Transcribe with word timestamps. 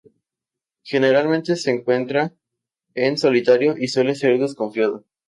Generalmente 0.81 1.55
se 1.55 1.69
encuentra 1.69 2.33
en 2.95 3.19
solitario 3.19 3.75
y 3.77 3.87
suele 3.89 4.15
ser 4.15 4.39
desconfiado. 4.39 5.05